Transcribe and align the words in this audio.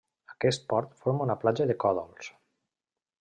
Aquest 0.35 0.63
port 0.73 0.95
forma 1.03 1.27
una 1.27 1.37
platja 1.45 1.67
de 1.73 1.75
còdols. 1.85 2.31